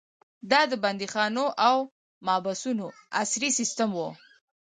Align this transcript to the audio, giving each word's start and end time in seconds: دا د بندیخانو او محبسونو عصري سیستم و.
دا 0.51 0.61
د 0.71 0.73
بندیخانو 0.83 1.45
او 1.67 1.77
محبسونو 2.25 2.85
عصري 3.21 3.49
سیستم 3.59 3.89
و. 3.95 3.99